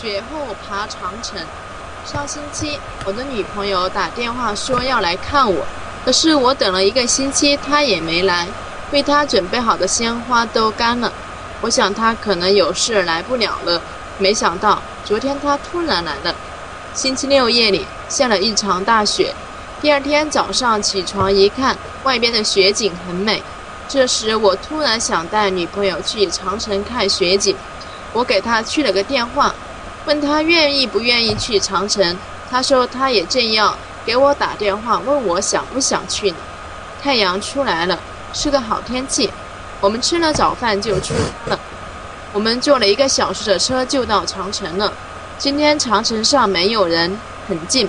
[0.00, 1.40] 雪后爬长城。
[2.04, 5.64] 上星期，我的女朋友打电话说要来看我，
[6.04, 8.48] 可是我等了一个星期，她也没来。
[8.90, 11.12] 为她准备好的鲜花都干了，
[11.60, 13.80] 我想她可能有事来不了了。
[14.18, 16.34] 没想到昨天她突然来了。
[16.92, 19.34] 星期六夜里下了一场大雪，
[19.80, 23.42] 第二天早上起床一看，外边的雪景很美。
[23.88, 27.56] 这时我突然想带女朋友去长城看雪景，
[28.12, 29.54] 我给她去了个电话。
[30.06, 32.16] 问他愿意不愿意去长城，
[32.50, 36.36] 他说他也正要给我打电话，问我想不想去呢。
[37.02, 37.98] 太阳出来了，
[38.32, 39.30] 是个好天气，
[39.80, 41.60] 我们吃了早饭就出发了。
[42.32, 44.92] 我们坐了一个小时的车就到长城了。
[45.38, 47.18] 今天长城上没有人，
[47.48, 47.88] 很静。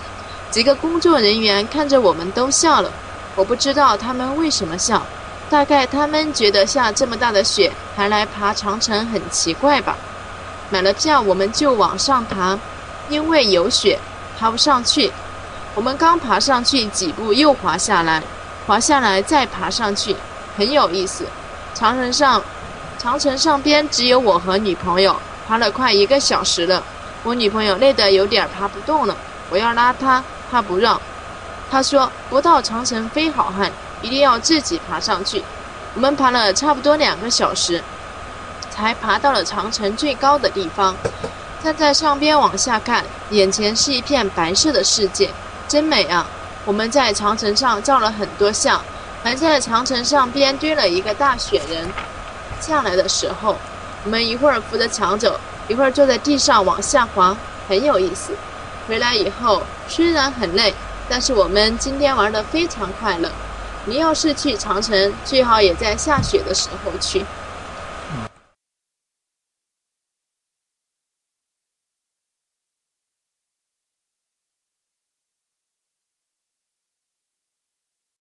[0.52, 2.90] 几个工作人员看着我们都笑了，
[3.36, 5.06] 我不知道他们为什么笑，
[5.50, 9.98] 大概他们觉得下这么大的雪还来爬长城很奇怪吧。
[10.70, 12.58] 买了票，我们就往上爬，
[13.08, 14.00] 因为有雪，
[14.38, 15.12] 爬不上去。
[15.76, 18.24] 我们刚爬上去几步，又滑下来，
[18.66, 20.16] 滑下来再爬上去，
[20.58, 21.26] 很有意思。
[21.74, 22.42] 长城上，
[22.98, 25.16] 长城上边只有我和女朋友，
[25.48, 26.82] 爬了快一个小时了。
[27.24, 29.16] 我女朋友累得有点爬不动了，
[29.50, 31.00] 我要拉她，她不让。
[31.70, 35.44] 她说不到长城非好汉，一定要自己爬上去。
[35.94, 37.84] 我们爬了差不多两个小时。
[38.76, 40.94] 才爬到了长城最高的地方，
[41.64, 45.30] 站在上边往下看，眼前是一片白色的世界，
[45.66, 46.28] 真美啊！
[46.66, 48.82] 我们在长城上照了很多相，
[49.24, 51.88] 还在长城上边堆了一个大雪人。
[52.60, 53.56] 下来的时候，
[54.04, 57.36] 我们一会儿扶着墙走，一会儿坐在地上往下滑，
[57.70, 58.34] 很有意思。
[58.90, 60.74] 回来以后虽然很累，
[61.08, 63.32] 但是我们今天玩得非常快乐。
[63.86, 67.26] 你要是去长城，最好也在下雪的时候去。